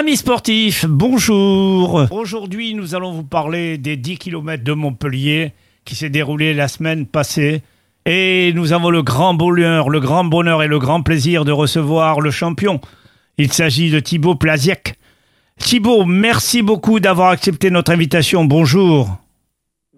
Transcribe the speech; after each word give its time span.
Amis 0.00 0.16
sportifs, 0.16 0.86
bonjour. 0.88 2.06
Aujourd'hui, 2.10 2.72
nous 2.72 2.94
allons 2.94 3.12
vous 3.12 3.22
parler 3.22 3.76
des 3.76 3.98
10 3.98 4.16
km 4.16 4.64
de 4.64 4.72
Montpellier 4.72 5.52
qui 5.84 5.94
s'est 5.94 6.08
déroulé 6.08 6.54
la 6.54 6.68
semaine 6.68 7.04
passée. 7.04 7.60
Et 8.06 8.50
nous 8.54 8.72
avons 8.72 8.88
le 8.88 9.02
grand 9.02 9.34
bonheur, 9.34 9.90
le 9.90 10.00
grand 10.00 10.24
bonheur 10.24 10.62
et 10.62 10.68
le 10.68 10.78
grand 10.78 11.02
plaisir 11.02 11.44
de 11.44 11.52
recevoir 11.52 12.22
le 12.22 12.30
champion. 12.30 12.80
Il 13.36 13.52
s'agit 13.52 13.90
de 13.90 14.00
Thibaut 14.00 14.36
Plaziec. 14.36 14.94
Thibaut, 15.58 16.06
merci 16.06 16.62
beaucoup 16.62 16.98
d'avoir 16.98 17.28
accepté 17.28 17.70
notre 17.70 17.92
invitation. 17.92 18.46
Bonjour. 18.46 19.18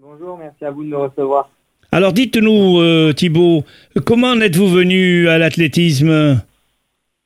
Bonjour, 0.01 0.37
merci 0.37 0.65
à 0.65 0.71
vous 0.71 0.83
de 0.83 0.89
me 0.89 0.97
recevoir. 0.97 1.49
Alors 1.93 2.11
dites-nous, 2.11 2.81
euh, 2.81 3.13
Thibaut, 3.13 3.63
comment 4.05 4.31
en 4.31 4.41
êtes-vous 4.41 4.67
venu 4.67 5.29
à 5.29 5.37
l'athlétisme? 5.37 6.41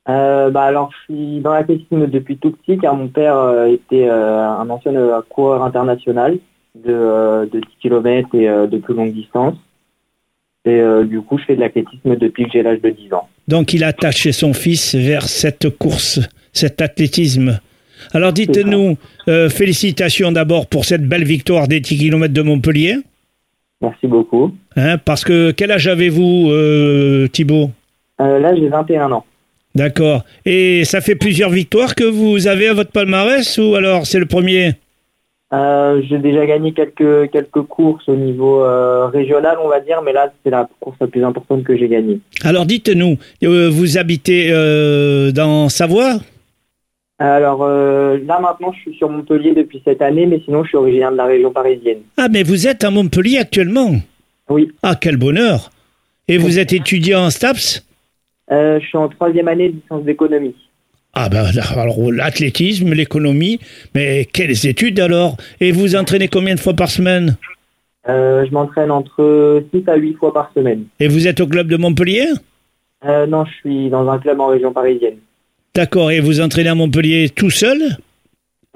Euh, 0.08 0.50
bah 0.50 0.62
alors, 0.62 0.90
je 0.92 1.12
suis 1.12 1.40
dans 1.40 1.52
l'athlétisme 1.52 2.06
depuis 2.06 2.38
tout 2.38 2.52
petit 2.52 2.78
car 2.78 2.94
mon 2.94 3.08
père 3.08 3.36
euh, 3.36 3.66
était 3.66 4.08
euh, 4.08 4.48
un 4.48 4.68
ancien 4.70 4.92
coureur 5.28 5.62
international 5.62 6.38
de, 6.74 7.48
de 7.52 7.60
10 7.60 7.66
km 7.82 8.34
et 8.34 8.46
de 8.46 8.78
plus 8.78 8.94
longue 8.94 9.12
distance. 9.12 9.54
Et 10.64 10.82
du 11.04 11.22
coup, 11.22 11.38
je 11.38 11.44
fais 11.44 11.56
de 11.56 11.60
l'athlétisme 11.60 12.16
depuis 12.16 12.44
que 12.44 12.50
j'ai 12.52 12.62
l'âge 12.62 12.82
de 12.82 12.90
10 12.90 13.14
ans. 13.14 13.28
Donc 13.46 13.72
il 13.72 13.84
a 13.84 13.88
attaché 13.88 14.32
son 14.32 14.52
fils 14.52 14.94
vers 14.94 15.22
cette 15.22 15.70
course, 15.78 16.20
cet 16.52 16.82
athlétisme. 16.82 17.58
Alors 18.12 18.32
dites-nous, 18.32 18.96
félicitations 19.26 20.30
d'abord 20.30 20.66
pour 20.66 20.84
cette 20.84 21.08
belle 21.08 21.24
victoire 21.24 21.68
des 21.68 21.80
10 21.80 21.98
km 21.98 22.34
de 22.34 22.42
Montpellier. 22.42 22.96
Merci 23.80 24.06
beaucoup. 24.06 24.52
Hein, 24.76 24.98
parce 24.98 25.24
que 25.24 25.52
quel 25.52 25.70
âge 25.70 25.88
avez-vous, 25.88 27.28
Thibaut? 27.32 27.70
Euh, 28.20 28.38
là, 28.38 28.54
j'ai 28.54 28.68
21 28.68 29.12
ans. 29.12 29.24
D'accord. 29.74 30.24
Et 30.44 30.84
ça 30.84 31.00
fait 31.00 31.14
plusieurs 31.14 31.50
victoires 31.50 31.94
que 31.94 32.04
vous 32.04 32.48
avez 32.48 32.68
à 32.68 32.74
votre 32.74 32.90
palmarès 32.90 33.58
ou 33.58 33.74
alors 33.74 34.06
c'est 34.06 34.18
le 34.18 34.26
premier 34.26 34.72
Euh, 35.52 36.02
j'ai 36.06 36.18
déjà 36.18 36.44
gagné 36.44 36.72
quelques, 36.72 37.30
quelques 37.30 37.62
courses 37.62 38.06
au 38.08 38.16
niveau 38.16 38.62
euh, 38.62 39.06
régional, 39.06 39.56
on 39.64 39.68
va 39.68 39.80
dire, 39.80 40.02
mais 40.02 40.12
là, 40.12 40.30
c'est 40.44 40.50
la 40.50 40.68
course 40.80 40.98
la 41.00 41.06
plus 41.06 41.24
importante 41.24 41.64
que 41.64 41.74
j'ai 41.74 41.88
gagnée. 41.88 42.20
Alors 42.42 42.66
dites-nous, 42.66 43.16
euh, 43.44 43.70
vous 43.70 43.96
habitez 43.96 44.50
dans 45.32 45.68
Savoie? 45.70 46.18
Alors 47.20 47.66
là, 47.66 48.38
maintenant, 48.40 48.72
je 48.74 48.80
suis 48.80 48.94
sur 48.98 49.08
Montpellier 49.08 49.52
depuis 49.54 49.80
cette 49.84 50.02
année, 50.02 50.26
mais 50.26 50.40
sinon, 50.44 50.62
je 50.64 50.68
suis 50.68 50.76
originaire 50.76 51.12
de 51.12 51.16
la 51.16 51.24
région 51.24 51.50
parisienne. 51.50 52.00
Ah 52.16 52.28
mais 52.30 52.42
vous 52.42 52.68
êtes 52.68 52.84
à 52.84 52.90
Montpellier 52.90 53.38
actuellement? 53.38 53.94
Oui. 54.50 54.70
Ah 54.82 54.96
quel 55.00 55.16
bonheur 55.16 55.70
Et 56.28 56.36
vous 56.38 56.58
êtes 56.58 56.72
étudiant 56.72 57.24
en 57.24 57.30
STAPS? 57.30 57.87
Je 58.50 58.84
suis 58.86 58.98
en 58.98 59.08
troisième 59.08 59.48
année 59.48 59.68
de 59.68 59.74
licence 59.76 60.04
d'économie. 60.04 60.54
Ah 61.14 61.28
ben 61.28 61.44
alors 61.76 62.12
l'athlétisme, 62.12 62.92
l'économie, 62.92 63.58
mais 63.94 64.26
quelles 64.26 64.66
études 64.66 65.00
alors? 65.00 65.36
Et 65.60 65.72
vous 65.72 65.96
entraînez 65.96 66.28
combien 66.28 66.54
de 66.54 66.60
fois 66.60 66.74
par 66.74 66.88
semaine? 66.88 67.36
Euh, 68.08 68.46
je 68.46 68.52
m'entraîne 68.52 68.90
entre 68.90 69.62
6 69.74 69.82
à 69.88 69.96
8 69.96 70.14
fois 70.14 70.32
par 70.32 70.50
semaine. 70.54 70.84
Et 71.00 71.08
vous 71.08 71.26
êtes 71.26 71.40
au 71.40 71.46
club 71.46 71.68
de 71.68 71.76
Montpellier? 71.76 72.26
Euh, 73.04 73.26
non, 73.26 73.44
je 73.44 73.52
suis 73.54 73.90
dans 73.90 74.08
un 74.08 74.18
club 74.18 74.40
en 74.40 74.46
région 74.46 74.72
parisienne. 74.72 75.16
D'accord, 75.74 76.10
et 76.10 76.20
vous 76.20 76.40
entraînez 76.40 76.70
à 76.70 76.74
Montpellier 76.74 77.28
tout 77.28 77.50
seul? 77.50 77.78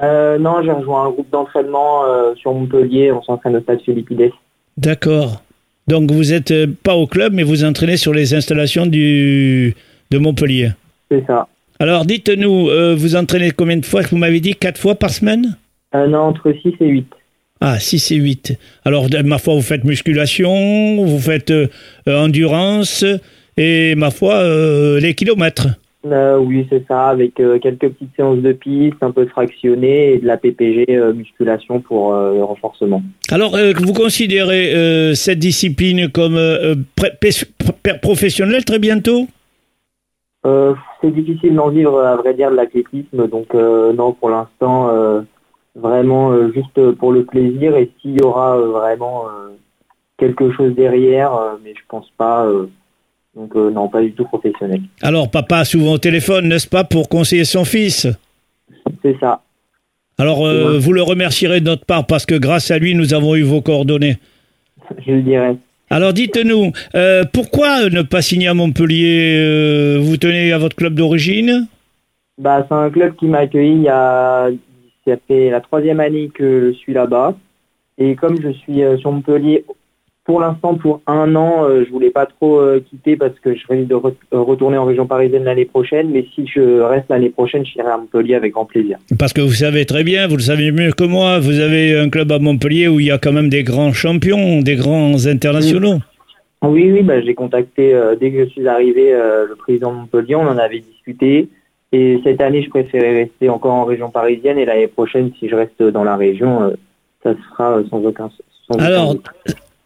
Euh, 0.03 0.39
non, 0.39 0.63
j'ai 0.63 0.73
rejoint 0.73 1.07
un 1.07 1.11
groupe 1.11 1.31
d'entraînement 1.31 2.05
euh, 2.05 2.35
sur 2.35 2.53
Montpellier. 2.53 3.13
On 3.13 3.23
s'entraîne 3.23 3.57
au 3.57 3.61
stade 3.61 3.81
Philippides. 3.83 4.33
D'accord. 4.77 5.43
Donc 5.93 6.11
vous 6.11 6.33
êtes 6.33 6.53
euh, 6.53 6.67
pas 6.83 6.95
au 6.95 7.07
club, 7.07 7.35
mais 7.35 7.43
vous 7.43 7.65
entraînez 7.65 7.99
sur 7.99 8.15
les 8.15 8.33
installations 8.33 8.87
du 8.87 9.75
de 10.11 10.17
Montpellier. 10.17 10.71
C'est 11.11 11.23
ça. 11.27 11.49
Alors 11.79 12.07
dites-nous, 12.07 12.71
euh, 12.71 12.95
vous 12.97 13.15
entraînez 13.15 13.51
combien 13.51 13.77
de 13.77 13.85
fois? 13.85 14.01
Vous 14.11 14.17
m'avez 14.17 14.41
dit 14.41 14.55
quatre 14.55 14.81
fois 14.81 14.95
par 14.95 15.11
semaine? 15.11 15.59
Euh, 15.95 16.07
non, 16.07 16.21
entre 16.21 16.51
6 16.63 16.73
et 16.81 16.87
8. 16.87 17.07
Ah, 17.61 17.79
6 17.79 18.11
et 18.13 18.17
8. 18.17 18.59
Alors, 18.87 19.09
ma 19.23 19.37
foi, 19.37 19.55
vous 19.55 19.61
faites 19.61 19.85
musculation, 19.85 21.05
vous 21.05 21.19
faites 21.19 21.51
euh, 21.51 21.69
endurance 22.07 23.05
et, 23.59 23.95
ma 23.95 24.11
foi, 24.11 24.43
les 24.99 25.15
kilomètres. 25.15 25.69
Euh, 26.05 26.37
oui, 26.39 26.67
c'est 26.69 26.85
ça, 26.89 27.09
avec 27.09 27.39
euh, 27.39 27.59
quelques 27.61 27.91
petites 27.91 28.15
séances 28.17 28.39
de 28.39 28.53
piste, 28.53 28.97
un 29.03 29.13
peu 29.13 29.25
de 29.25 29.31
fractionné 29.31 30.15
et 30.15 30.19
de 30.19 30.27
la 30.27 30.37
PPG 30.37 30.87
euh, 30.91 31.13
musculation 31.13 31.81
pour 31.81 32.13
le 32.13 32.43
renforcement. 32.43 33.03
Alors, 33.31 33.57
vous 33.81 33.93
considérez 33.93 35.15
cette 35.15 35.39
discipline 35.39 36.11
comme 36.11 36.39
professionnelle 38.03 38.65
très 38.65 38.79
bientôt? 38.79 39.27
Euh, 40.45 40.75
c'est 41.01 41.13
difficile 41.13 41.55
d'en 41.55 41.69
vivre, 41.69 42.01
à 42.01 42.17
vrai 42.17 42.35
dire, 42.35 42.51
de 42.51 42.57
l'athlétisme. 42.57 43.29
Donc, 43.29 43.55
non, 43.55 44.13
pour 44.13 44.31
l'instant, 44.31 44.91
vraiment 45.77 46.51
juste 46.53 46.93
pour 46.93 47.13
le 47.13 47.25
plaisir. 47.25 47.77
Et 47.77 47.91
s'il 48.01 48.21
y 48.21 48.25
aura 48.25 48.59
vraiment 48.59 49.27
quelque 50.19 50.51
chose 50.51 50.75
derrière, 50.75 51.33
mais 51.63 51.75
je 51.75 51.83
pense 51.89 52.11
pas. 52.17 52.49
Donc, 53.35 53.57
euh, 53.57 53.71
non, 53.71 53.89
pas 53.89 54.03
du 54.03 54.13
tout 54.13 54.25
professionnel. 54.25 54.83
Alors, 55.01 55.31
papa 55.31 55.65
souvent 55.65 55.93
au 55.93 55.99
téléphone, 55.99 56.49
n'est-ce 56.49 56.69
pas, 56.69 56.85
pour 56.85 57.09
conseiller 57.09 57.45
son 57.45 57.65
fils 57.65 58.07
C'est 59.03 59.19
ça. 59.21 59.41
Alors, 60.19 60.47
euh, 60.47 60.79
vous 60.79 60.93
le 60.93 61.03
remercierez 61.03 61.61
de 61.61 61.67
notre 61.67 61.87
part 61.87 62.07
parce 62.07 62.27
que 62.27 62.35
grâce 62.35 62.71
à 62.71 62.79
lui, 62.79 62.95
nous 62.95 63.15
avons 63.15 63.35
eu 63.35 63.43
vos 63.43 63.63
coordonnées. 63.63 64.19
Je 65.07 65.13
le 65.13 65.23
dirais. 65.23 65.57
Alors, 65.89 66.13
dites-nous, 66.13 66.73
euh, 66.95 67.25
pourquoi 67.33 67.89
ne 67.89 68.03
pas 68.03 68.21
signer 68.21 68.49
à 68.49 68.55
Montpellier 68.55 69.99
Vous 69.99 70.17
tenez 70.19 70.53
à 70.53 70.59
votre 70.59 70.77
club 70.77 70.95
d'origine 70.95 71.67
Bah, 72.39 72.67
c'est 72.69 72.75
un 72.75 72.91
club 72.91 73.17
qui 73.17 73.27
m'a 73.27 73.39
accueilli 73.39 73.77
il 73.77 73.83
y 73.83 73.89
a, 73.89 74.51
ça 75.07 75.15
fait 75.27 75.51
la 75.51 75.61
troisième 75.61 76.01
année 76.01 76.31
que 76.33 76.73
je 76.73 76.79
suis 76.79 76.93
là-bas. 76.93 77.35
Et 77.99 78.15
comme 78.15 78.41
je 78.41 78.51
suis 78.51 78.83
sur 79.01 79.13
Montpellier 79.13 79.65
pour 80.25 80.41
l'instant 80.41 80.77
pour 80.77 81.01
un 81.07 81.35
an, 81.35 81.65
euh, 81.65 81.85
je 81.85 81.91
voulais 81.91 82.11
pas 82.11 82.27
trop 82.27 82.61
euh, 82.61 82.81
quitter 82.89 83.17
parce 83.17 83.39
que 83.41 83.55
je 83.55 83.67
risque 83.69 83.89
de 83.89 83.95
re- 83.97 84.15
euh, 84.33 84.41
retourner 84.41 84.79
en 84.79 84.85
région 84.85 85.07
parisienne 85.07 85.45
l'année 85.45 85.65
prochaine. 85.65 86.11
Mais 86.11 86.27
si 86.35 86.47
je 86.47 86.81
reste 86.81 87.07
l'année 87.11 87.31
prochaine, 87.31 87.67
je 87.67 87.79
irai 87.79 87.91
à 87.91 87.97
Montpellier 87.97 88.37
avec 88.37 88.53
grand 88.53 88.65
plaisir. 88.65 88.99
Parce 89.19 89.33
que 89.33 89.41
vous 89.41 89.53
savez 89.53 89.85
très 89.85 90.05
bien, 90.05 90.29
vous 90.29 90.37
le 90.37 90.43
savez 90.43 90.71
mieux 90.71 90.93
que 90.93 91.05
moi, 91.05 91.41
vous 91.41 91.59
avez 91.59 91.99
un 91.99 92.09
club 92.09 92.31
à 92.31 92.39
Montpellier 92.39 92.87
où 92.87 93.01
il 93.01 93.07
y 93.07 93.11
a 93.11 93.19
quand 93.19 93.33
même 93.33 93.49
des 93.49 93.65
grands 93.65 93.93
champions, 93.93 94.61
des 94.61 94.77
grands 94.77 95.27
internationaux. 95.27 95.99
Oui, 96.63 96.93
oui, 96.93 97.03
bah, 97.03 97.21
j'ai 97.21 97.35
contacté 97.35 97.93
euh, 97.93 98.15
dès 98.15 98.31
que 98.31 98.45
je 98.45 98.51
suis 98.51 98.69
arrivé 98.69 99.13
euh, 99.13 99.47
le 99.49 99.57
président 99.57 99.91
de 99.93 99.97
Montpellier, 99.97 100.37
on 100.37 100.47
en 100.47 100.59
avait 100.59 100.79
discuté. 100.79 101.49
Et 101.91 102.21
cette 102.23 102.41
année, 102.41 102.63
je 102.63 102.71
préférais 102.71 103.25
rester 103.25 103.49
encore 103.49 103.73
en 103.75 103.85
région 103.85 104.11
parisienne 104.11 104.57
et 104.59 104.65
l'année 104.65 104.87
prochaine, 104.87 105.33
si 105.41 105.49
je 105.49 105.57
reste 105.57 105.83
dans 105.83 106.05
la 106.05 106.17
région, 106.17 106.63
euh, 106.63 106.71
ça 107.25 107.33
se 107.33 107.39
fera 107.51 107.79
euh, 107.79 107.83
sans 107.91 108.05
aucun. 108.05 108.31
Sans 108.69 108.77
aucun 108.77 108.85
Alors. 108.85 109.17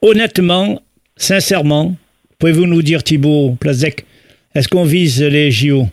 Honnêtement, 0.06 0.80
sincèrement, 1.16 1.94
pouvez-vous 2.38 2.66
nous 2.66 2.82
dire, 2.82 3.02
Thibaut 3.02 3.56
Plazek, 3.58 4.06
est-ce 4.54 4.68
qu'on 4.68 4.84
vise 4.84 5.22
les 5.22 5.50
JO 5.50 5.86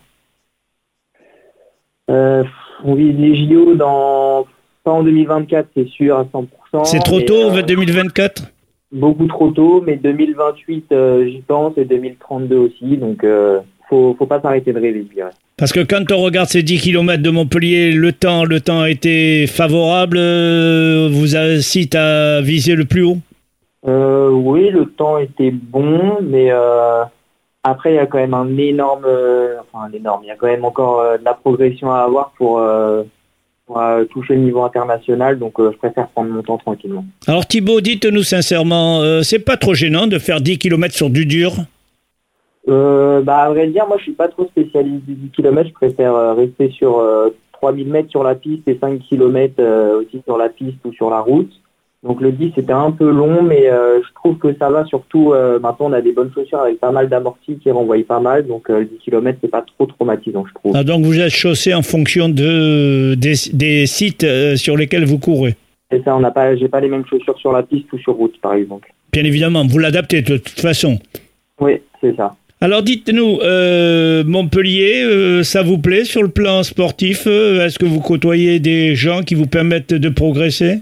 Euh, 2.10 2.44
on 2.84 2.96
vise 2.96 3.18
les 3.18 3.48
JO 3.48 3.76
dans 3.76 4.46
pas 4.84 4.92
en 4.92 5.04
2024, 5.04 5.70
c'est 5.76 5.88
sûr 5.88 6.18
à 6.18 6.26
100%. 6.26 6.84
C'est 6.86 7.00
trop 7.00 7.22
tôt, 7.22 7.52
euh, 7.52 7.62
2024 7.62 8.52
Beaucoup 8.92 9.26
trop 9.28 9.50
tôt, 9.50 9.84
mais 9.86 9.96
2028, 9.96 10.86
euh, 10.92 11.26
j'y 11.26 11.42
pense, 11.42 11.74
et 11.78 11.86
2032 11.86 12.58
aussi. 12.58 12.98
Donc, 12.98 13.24
euh, 13.24 13.60
faut, 13.90 14.16
faut 14.20 14.26
pas 14.26 14.42
s'arrêter 14.42 14.74
de 14.74 14.80
rêver, 14.80 15.06
je 15.10 15.16
dirais. 15.16 15.32
Parce 15.58 15.72
que 15.72 15.80
quand 15.80 16.12
on 16.12 16.18
regarde 16.18 16.50
ces 16.50 16.64
10 16.64 16.82
km 16.82 17.24
de 17.24 17.30
Montpellier, 17.30 17.92
le 17.92 18.12
temps, 18.12 18.44
le 18.44 18.60
temps 18.60 18.82
a 18.82 18.90
été 18.90 19.48
favorable, 19.48 20.18
euh, 20.20 21.10
vous 21.12 21.36
incite 21.36 21.96
à 21.96 22.42
viser 22.42 22.76
le 22.76 22.86
plus 22.86 23.04
haut? 23.04 23.18
Euh, 23.86 24.30
oui, 24.30 24.70
le 24.70 24.86
temps 24.86 25.18
était 25.18 25.52
bon, 25.52 26.18
mais 26.22 26.52
euh, 26.52 27.04
après, 27.64 27.94
il 27.94 27.96
y 27.96 28.00
a 28.00 28.06
quand 28.06 28.18
même 28.18 28.34
un 28.34 28.58
énorme, 28.58 29.04
euh, 29.06 29.58
enfin 29.60 29.86
un 29.86 29.92
énorme, 29.92 30.22
il 30.24 30.28
y 30.28 30.32
a 30.32 30.36
quand 30.36 30.48
même 30.48 30.64
encore 30.64 31.02
euh, 31.02 31.18
de 31.18 31.26
la 31.26 31.34
progression 31.34 31.92
à 31.92 32.00
avoir 32.00 32.32
pour, 32.38 32.62
pour 33.66 33.82
toucher 34.12 34.36
le 34.36 34.42
niveau 34.42 34.64
international, 34.64 35.38
donc 35.38 35.56
je 35.60 35.76
préfère 35.78 36.08
prendre 36.08 36.32
mon 36.32 36.44
temps 36.44 36.58
tranquillement. 36.58 37.06
Alors 37.28 37.46
Thibaut, 37.46 37.82
dites-nous 37.82 38.24
sincèrement, 38.24 39.02
c'est 39.24 39.40
pas 39.40 39.58
trop 39.58 39.74
gênant 39.74 40.08
de 40.08 40.18
faire 40.18 40.40
10 40.40 40.60
km 40.60 40.94
sur 40.94 41.10
du 41.10 41.26
dur? 41.26 41.54
Euh, 42.70 43.22
bah, 43.22 43.40
à 43.40 43.50
vrai 43.50 43.68
dire, 43.68 43.86
moi, 43.88 43.98
je 43.98 44.04
suis 44.04 44.14
pas 44.14 44.30
trop 44.30 44.46
spécialiste 44.46 45.06
du 45.06 45.16
10 45.16 45.30
km. 45.32 45.68
Je 45.68 45.74
préfère 45.74 46.36
rester 46.36 46.70
sur 46.72 47.00
euh, 47.00 47.30
3000 47.54 47.88
mètres 47.88 48.10
sur 48.10 48.24
la 48.24 48.36
piste 48.36 48.68
et 48.68 48.78
5 48.80 49.02
km 49.10 49.62
aussi 50.00 50.22
sur 50.26 50.38
la 50.38 50.48
piste 50.48 50.78
ou 50.86 50.94
sur 50.94 51.10
la 51.10 51.20
route. 51.20 51.52
Donc 52.04 52.20
le 52.20 52.32
10 52.32 52.52
c'était 52.56 52.74
un 52.74 52.92
peu 52.92 53.10
long, 53.10 53.42
mais 53.42 53.70
euh, 53.70 54.02
je 54.02 54.14
trouve 54.16 54.38
que 54.38 54.54
ça 54.60 54.70
va. 54.70 54.84
Surtout 54.86 55.32
euh, 55.32 55.60
maintenant, 55.60 55.88
on 55.90 55.94
a 55.94 56.02
des 56.02 56.12
bonnes 56.12 56.32
chaussures 56.34 56.60
avec 56.60 56.80
pas 56.80 56.92
mal 56.92 57.08
d'amortis 57.08 57.58
qui 57.58 57.72
renvoient 57.72 57.98
pas 58.06 58.20
mal. 58.20 58.46
Donc 58.46 58.70
euh, 58.70 58.80
le 58.80 58.86
10 58.86 58.98
km 59.00 59.38
c'est 59.42 59.50
pas 59.50 59.64
trop 59.78 59.86
traumatisant, 59.86 60.46
je 60.48 60.54
trouve. 60.54 60.76
Ah, 60.76 60.84
donc 60.84 61.06
vous 61.06 61.20
êtes 61.20 61.32
chaussé 61.32 61.74
en 61.74 61.82
fonction 61.82 62.28
de, 62.28 63.16
des, 63.16 63.34
des 63.54 63.86
sites 63.86 64.24
euh, 64.26 64.56
sur 64.58 64.76
lesquels 64.76 65.06
vous 65.06 65.20
courez? 65.20 65.56
Et 65.92 66.02
ça, 66.04 66.16
on 66.16 66.20
n'a 66.20 66.32
pas, 66.32 66.56
j'ai 66.56 66.68
pas 66.68 66.82
les 66.82 66.90
mêmes 66.90 67.06
chaussures 67.06 67.38
sur 67.38 67.52
la 67.52 67.64
piste 67.64 67.92
ou 67.94 68.00
sur 68.00 68.14
route, 68.14 68.40
par 68.42 68.54
exemple. 68.54 68.92
Bien 69.12 69.24
évidemment, 69.24 69.66
vous 69.66 69.78
l'adaptez 69.78 70.22
de 70.24 70.38
toute 70.38 70.60
façon. 70.60 71.00
Oui, 71.62 71.82
c'est 72.02 72.16
ça. 72.16 72.36
Alors 72.64 72.82
dites-nous, 72.82 73.40
euh, 73.42 74.24
Montpellier, 74.24 75.04
euh, 75.04 75.44
ça 75.44 75.64
vous 75.64 75.78
plaît 75.78 76.06
sur 76.06 76.24
le 76.24 76.30
plan 76.30 76.64
sportif? 76.64 77.24
Euh, 77.28 77.66
Est-ce 77.66 77.78
que 77.78 77.86
vous 77.86 78.00
côtoyez 78.00 78.60
des 78.60 78.96
gens 78.96 79.22
qui 79.22 79.36
vous 79.36 79.48
permettent 79.48 79.94
de 79.94 80.10
progresser? 80.10 80.80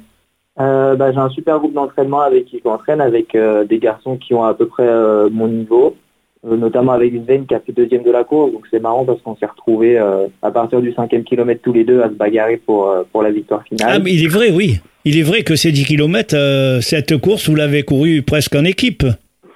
Euh, 0.62 0.96
bah, 0.96 1.12
j'ai 1.12 1.18
un 1.18 1.30
super 1.30 1.60
groupe 1.60 1.74
d'entraînement 1.74 2.22
avec 2.22 2.46
qui 2.46 2.60
je 2.64 2.70
m'entraîne, 2.70 3.02
avec 3.02 3.36
euh, 3.36 3.64
des 3.64 3.80
garçons 3.80 4.18
qui 4.18 4.34
ont 4.34 4.44
à 4.44 4.54
peu 4.54 4.68
près 4.68 4.88
euh, 4.88 5.30
mon 5.32 5.48
niveau, 5.48 5.96
notamment 6.44 6.92
avec 6.92 7.14
Sven 7.14 7.46
qui 7.46 7.56
a 7.56 7.60
fait 7.60 7.72
deuxième 7.72 8.04
de 8.04 8.12
la 8.12 8.24
course. 8.24 8.52
Donc 8.52 8.66
c'est 8.70 8.80
marrant 8.80 9.06
parce 9.06 9.22
qu'on 9.22 9.36
s'est 9.36 9.46
retrouvés 9.46 9.98
à 9.98 10.52
partir 10.52 10.82
du 10.82 10.92
cinquième 10.94 11.24
kilomètre 11.24 11.62
tous 11.62 11.74
les 11.74 11.84
deux 11.84 12.02
à 12.02 12.10
se 12.10 12.14
bagarrer 12.14 12.58
pour, 12.58 12.92
pour 13.12 13.22
la 13.22 13.32
victoire 13.32 13.64
finale. 13.64 13.90
Ah, 13.92 14.00
mais 14.00 14.14
il 14.14 14.26
est 14.26 14.28
vrai, 14.28 14.52
oui. 14.52 14.80
Il 15.06 15.18
est 15.18 15.24
vrai 15.24 15.44
que 15.44 15.56
ces 15.56 15.72
10 15.72 15.86
km, 15.86 16.80
cette 16.82 17.18
course, 17.18 17.48
vous 17.48 17.56
l'avez 17.56 17.84
courue 17.84 18.24
presque 18.24 18.56
en 18.56 18.66
équipe. 18.66 19.04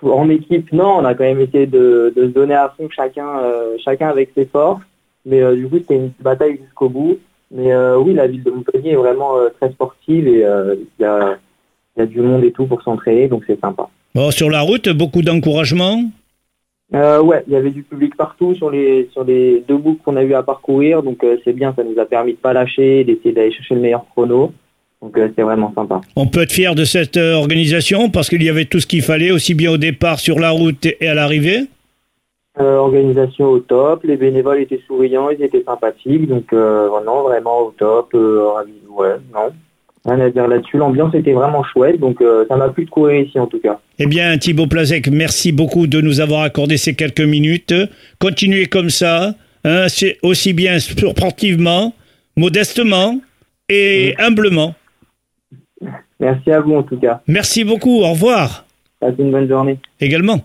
En 0.03 0.29
équipe, 0.29 0.71
non, 0.71 0.97
on 0.99 1.05
a 1.05 1.15
quand 1.15 1.23
même 1.23 1.41
essayé 1.41 1.65
de, 1.65 2.13
de 2.15 2.23
se 2.23 2.31
donner 2.31 2.53
à 2.53 2.71
fond 2.77 2.87
chacun, 2.95 3.41
chacun 3.83 4.09
avec 4.09 4.29
ses 4.35 4.45
forces. 4.45 4.81
Mais 5.25 5.41
du 5.55 5.67
coup, 5.67 5.77
c'était 5.79 5.95
une 5.95 6.11
bataille 6.19 6.59
jusqu'au 6.61 6.89
bout. 6.89 7.17
Mais 7.51 7.71
euh, 7.71 7.97
oui, 7.97 8.13
la 8.13 8.27
ville 8.27 8.44
de 8.44 8.51
Montpellier 8.51 8.92
est 8.92 8.95
vraiment 8.95 9.38
euh, 9.38 9.50
très 9.59 9.71
sportive 9.71 10.27
et 10.27 10.44
euh, 10.45 10.75
il 11.00 11.03
y, 11.03 11.06
a, 11.06 11.38
il 11.95 12.00
y 12.00 12.03
a 12.03 12.06
du 12.06 12.21
monde 12.21 12.44
et 12.44 12.51
tout 12.51 12.65
pour 12.65 12.81
s'entraîner, 12.81 13.27
donc 13.27 13.44
c'est 13.47 13.59
sympa. 13.59 13.88
Bon, 14.13 14.31
sur 14.31 14.50
la 14.50 14.62
route, 14.62 14.89
beaucoup 14.89 15.21
d'encouragement? 15.21 16.03
Euh, 16.94 17.21
ouais, 17.21 17.44
il 17.47 17.53
y 17.53 17.56
avait 17.56 17.71
du 17.71 17.83
public 17.83 18.15
partout 18.15 18.53
sur 18.56 18.69
les 18.69 19.09
sur 19.12 19.24
les 19.24 19.63
deux 19.68 19.77
boucles 19.77 20.01
qu'on 20.03 20.15
a 20.15 20.24
eu 20.24 20.33
à 20.33 20.44
parcourir, 20.44 21.01
donc 21.01 21.25
c'est 21.44 21.53
bien, 21.53 21.74
ça 21.75 21.83
nous 21.83 22.00
a 22.00 22.06
permis 22.06 22.33
de 22.33 22.38
pas 22.38 22.53
lâcher, 22.53 23.03
d'essayer 23.03 23.31
d'aller 23.31 23.51
chercher 23.51 23.75
le 23.75 23.81
meilleur 23.81 24.06
chrono. 24.12 24.53
Donc 25.01 25.18
euh, 25.18 25.30
c'est 25.36 25.44
vraiment 25.44 25.71
sympa. 25.75 26.01
On 26.15 26.25
peut 26.25 26.41
être 26.41 26.51
fier 26.51 26.74
de 26.74 26.83
cette 26.83 27.18
euh, 27.18 27.33
organisation 27.36 28.09
parce 28.09 28.30
qu'il 28.30 28.41
y 28.41 28.50
avait 28.50 28.65
tout 28.65 28.80
ce 28.80 28.88
qu'il 28.88 29.01
fallait, 29.01 29.31
aussi 29.31 29.53
bien 29.53 29.71
au 29.71 29.77
départ, 29.77 30.19
sur 30.19 30.39
la 30.39 30.50
route 30.50 30.86
et 30.86 31.07
à 31.07 31.13
l'arrivée? 31.13 31.65
Euh, 32.57 32.77
organisation 32.77 33.47
au 33.47 33.59
top, 33.59 34.03
les 34.05 34.15
bénévoles 34.15 34.61
étaient 34.61 34.79
souriants, 34.87 35.29
ils 35.29 35.43
étaient 35.43 35.63
sympathiques, 35.63 36.27
donc 36.27 36.53
euh, 36.53 36.87
non, 37.05 37.23
vraiment 37.23 37.63
au 37.63 37.71
top, 37.77 38.13
euh, 38.13 38.47
ravi, 38.47 38.71
ouais, 38.89 39.15
non. 39.33 39.51
Rien 40.05 40.19
à 40.21 40.29
dire 40.29 40.47
là-dessus, 40.47 40.77
l'ambiance 40.77 41.13
était 41.15 41.33
vraiment 41.33 41.63
chouette, 41.63 41.99
donc 41.99 42.21
euh, 42.21 42.45
ça 42.47 42.55
m'a 42.55 42.69
plu 42.69 42.85
de 42.85 42.89
courir 42.89 43.25
ici 43.25 43.37
en 43.39 43.47
tout 43.47 43.59
cas. 43.59 43.79
Eh 43.99 44.05
bien, 44.05 44.37
Thibaut 44.37 44.67
Plazek, 44.67 45.09
merci 45.09 45.51
beaucoup 45.51 45.87
de 45.87 45.99
nous 45.99 46.21
avoir 46.21 46.43
accordé 46.43 46.77
ces 46.77 46.93
quelques 46.95 47.19
minutes. 47.19 47.73
Continuez 48.19 48.67
comme 48.67 48.89
ça, 48.89 49.33
hein, 49.65 49.85
c'est 49.89 50.17
aussi 50.23 50.53
bien 50.53 50.79
sportivement, 50.79 51.93
modestement 52.37 53.19
et 53.67 54.13
humblement. 54.19 54.75
Merci 56.21 56.51
à 56.51 56.61
vous 56.61 56.75
en 56.75 56.83
tout 56.83 56.97
cas. 56.97 57.19
Merci 57.27 57.65
beaucoup, 57.65 58.01
au 58.01 58.11
revoir 58.11 58.65
Passez 59.01 59.15
une 59.19 59.31
bonne 59.31 59.49
journée. 59.49 59.77
également. 59.99 60.39